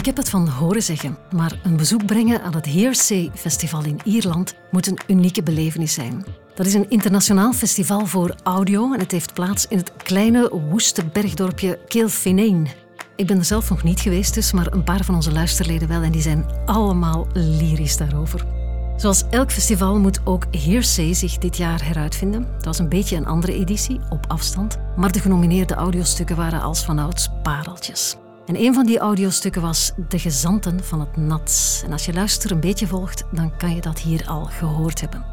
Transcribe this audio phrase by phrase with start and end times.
[0.00, 4.00] Ik heb het van horen zeggen, maar een bezoek brengen aan het Hearsay Festival in
[4.04, 6.24] Ierland moet een unieke belevenis zijn.
[6.54, 11.04] Dat is een internationaal festival voor audio en het heeft plaats in het kleine woeste
[11.04, 12.66] bergdorpje Kilfinane.
[13.16, 16.02] Ik ben er zelf nog niet geweest dus, maar een paar van onze luisterleden wel
[16.02, 18.46] en die zijn allemaal lyrisch daarover.
[18.96, 22.46] Zoals elk festival moet ook Hearsay zich dit jaar heruitvinden.
[22.54, 26.84] Het was een beetje een andere editie, op afstand, maar de genomineerde audiostukken waren als
[26.84, 28.16] vanouds pareltjes.
[28.50, 31.82] En een van die audiostukken was De Gezanten van het Nat.
[31.86, 35.24] En als je luistert een beetje volgt, dan kan je dat hier al gehoord hebben.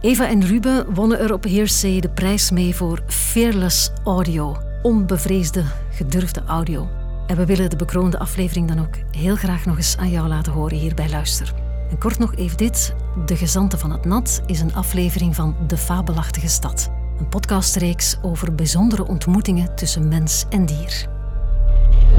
[0.00, 4.56] Eva en Ruben wonnen er op Hearsay de prijs mee voor Fearless Audio.
[4.82, 6.88] Onbevreesde, gedurfde audio.
[7.26, 10.52] En we willen de bekroonde aflevering dan ook heel graag nog eens aan jou laten
[10.52, 11.54] horen hier bij Luister.
[11.90, 12.94] En kort nog even dit.
[13.26, 16.90] De Gezanten van het Nat is een aflevering van De Fabelachtige Stad.
[17.18, 21.17] Een podcastreeks over bijzondere ontmoetingen tussen mens en dier.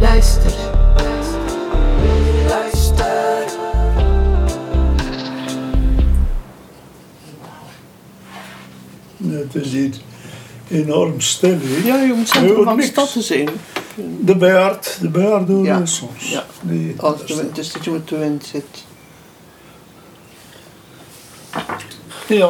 [0.01, 0.51] Luister.
[2.47, 3.47] Luister.
[9.23, 9.89] Het is hier
[10.71, 11.57] enorm stil.
[11.61, 11.87] hè.
[11.87, 13.49] Ja, je moet hoort van stad te zijn.
[14.19, 15.85] De baard, de baard hoor Ja.
[15.85, 16.29] soms.
[16.29, 16.45] Ja.
[16.61, 18.85] Die, Als de wind, dus dat je met de wind zit.
[22.27, 22.49] ja,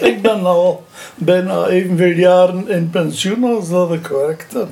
[0.00, 4.66] ik ben al bijna evenveel jaren in pensioen als dat ik werkte.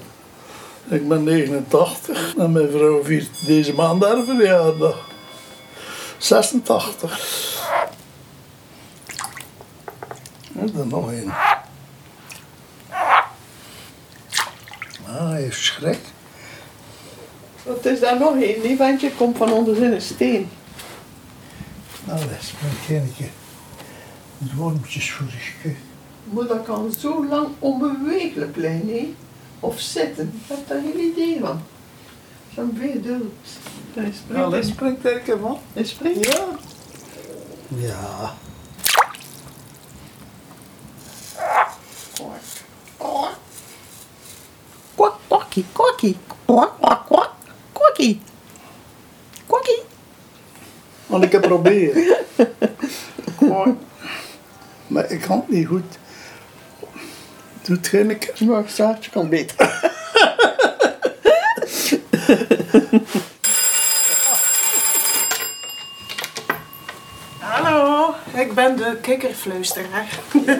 [0.88, 5.10] Ik ben 89 en mijn vrouw viert deze maand haar verjaardag.
[6.18, 7.40] 86.
[10.56, 11.32] Er is er nog een.
[15.06, 16.00] Ah, hij heeft schrik.
[17.62, 18.60] Wat is daar nog een?
[18.62, 20.50] Die ventje komt van onder in een steen.
[22.04, 22.52] Nou, dat is
[22.88, 23.30] een keer.
[24.38, 25.26] Het wormpjes voor
[25.62, 25.74] de.
[26.24, 29.16] Maar dat kan zo lang onbewegelijk blijven?
[29.62, 30.40] Of zitten.
[30.42, 31.62] Ik heb daar geen idee van.
[32.54, 33.32] Zo'n veerdult.
[33.94, 34.42] Hij springt.
[34.42, 35.58] Ja, dat springt er van.
[35.72, 36.26] Hij springt.
[36.26, 36.46] Ja.
[37.68, 38.34] Ja.
[44.94, 46.16] Kwak, kwakkie, kwakkie.
[46.44, 47.30] Kwak, kwak, kwak.
[47.72, 48.20] Kwakkie.
[49.46, 49.82] Kwakkie.
[51.06, 52.16] Want ik heb proberen.
[54.86, 55.98] maar ik kan het niet goed.
[57.64, 58.46] Doe het geen keer.
[58.46, 59.56] Maar Saartje kan beter.
[67.38, 70.06] Hallo, ik ben de kikkerfluisteraar.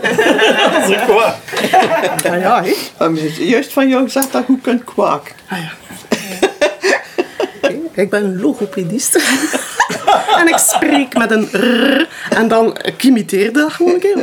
[2.23, 2.75] Ja, ja, hè?
[2.99, 5.35] Maar je- Juist van jou gezegd dat je goed kunt kwaken.
[5.49, 5.71] Ah ja.
[8.03, 9.19] Ik ben een logopedist.
[10.39, 12.09] En ik spreek met een r.
[12.31, 14.17] En dan ik imiteerde dat gewoon een keer.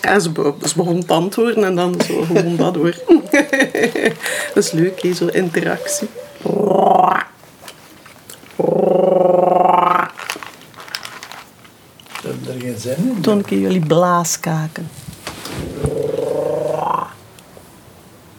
[0.00, 2.94] En ze, be- ze begon te antwoorden en dan zo gewoon dat hoor.
[4.54, 6.08] dat is leuk, hè, zo interactie.
[12.20, 13.20] Ze hebben er geen zin in.
[13.20, 14.88] Toen keer jullie blaaskaken.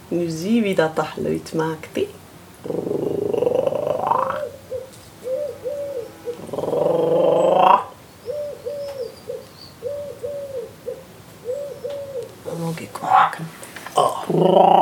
[0.08, 1.88] Nu zie wie dat, dat geluid maakt.
[1.94, 2.08] Hè.
[14.48, 14.77] Brrr.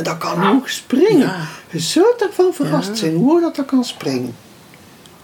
[0.00, 1.32] En dat kan hoog springen.
[1.70, 4.36] Je zult ervan verrast zijn hoe dat dat kan springen.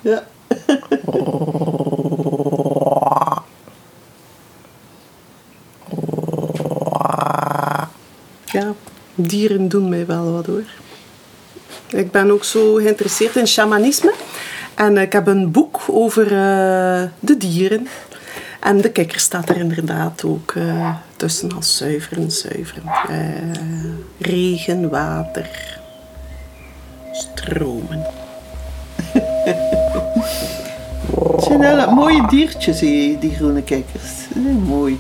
[0.01, 0.27] Ja.
[8.45, 8.75] Ja,
[9.15, 10.63] dieren doen mij wel wat hoor.
[11.87, 14.15] Ik ben ook zo geïnteresseerd in shamanisme.
[14.75, 17.89] En ik heb een boek over eh, de dieren.
[18.67, 22.83] En de kikker staat er inderdaad ook eh, tussen als zuiveren, zuiveren.
[23.09, 23.61] Eh,
[24.19, 25.79] regen, water,
[27.13, 28.07] stromen.
[31.35, 34.27] Het zijn hele mooie diertjes, hè, die groene kikkers.
[34.33, 34.99] Zijn mooi.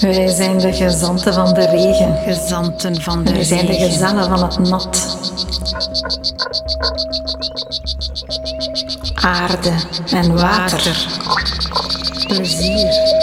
[0.00, 2.16] Wij zijn de gezanten van de regen.
[2.24, 5.16] Gezanten van de Wij zijn de gezellen van het nat.
[9.14, 9.72] Aarde
[10.10, 11.06] en water.
[12.26, 13.16] Plezier.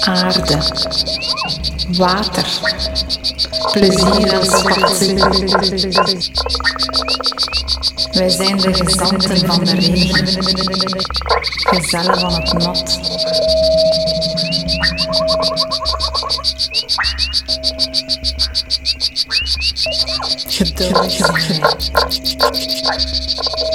[0.00, 0.58] Aarde.
[1.88, 2.46] Water.
[3.72, 4.86] Plezier en spat.
[8.16, 10.26] Wij zijn de gezanten van de regen.
[11.46, 12.98] Gezellen van het nat.
[20.46, 21.16] Geduld.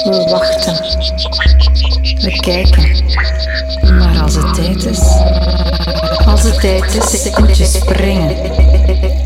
[0.03, 0.75] We wachten.
[2.21, 3.05] We kijken.
[3.97, 4.99] Maar als het tijd is,
[6.25, 9.20] als het tijd is, moet je springen.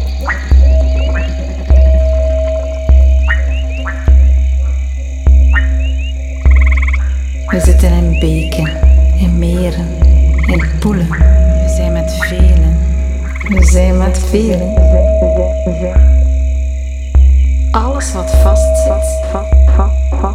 [17.71, 19.31] Alles wat vast zit,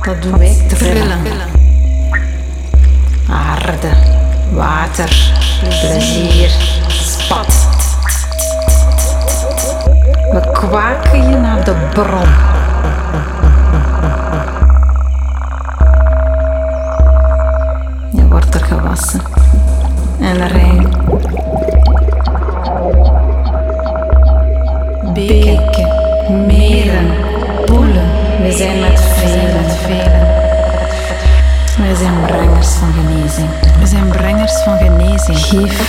[0.04, 1.18] dat doet wij trillen.
[3.28, 3.90] Aarde,
[4.52, 6.50] water, plezier,
[6.88, 7.68] spat.
[10.32, 12.28] We kwaken je naar de bron.
[18.12, 19.20] Je wordt er gewassen
[20.20, 20.48] en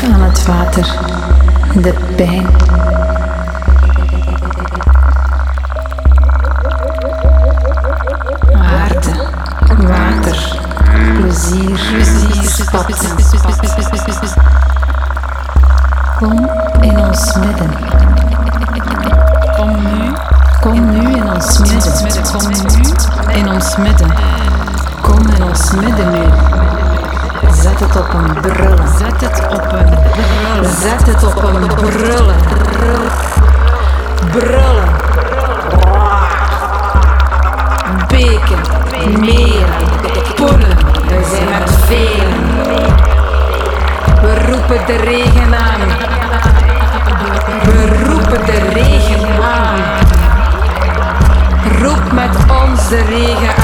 [0.03, 0.95] Aan het water
[1.81, 2.48] de pijn.
[8.53, 9.27] Aarde,
[9.77, 10.59] water,
[11.18, 11.80] plezier.
[16.18, 16.50] Kom
[16.81, 17.69] in ons midden.
[19.56, 20.13] Kom nu,
[20.62, 21.94] Kom nu in ons midden.
[22.31, 24.13] kom nu in ons midden.
[25.01, 26.24] Kom in ons midden nu.
[27.62, 28.88] Zet het op een brullen.
[28.97, 29.60] Zet het op.
[30.81, 32.36] Zet het op een brullen.
[34.31, 34.89] Brullen.
[38.07, 38.60] Beken,
[39.19, 39.74] meren,
[40.36, 40.78] poelen.
[41.07, 42.95] We zijn met velen.
[44.22, 45.81] We roepen de regen aan.
[47.63, 49.80] We roepen de regen aan.
[51.81, 53.60] Roep met ons de regen aan.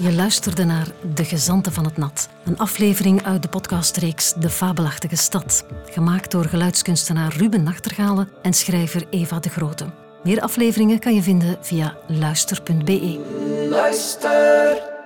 [0.00, 5.16] Je luisterde naar De Gezanten van het Nat, een aflevering uit de podcastreeks De Fabelachtige
[5.16, 9.86] Stad, gemaakt door geluidskunstenaar Ruben Nachtergalen en schrijver Eva de Grote.
[10.22, 13.20] Meer afleveringen kan je vinden via luister.be.
[13.70, 14.97] Luister.